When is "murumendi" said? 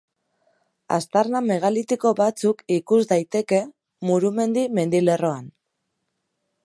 4.11-4.65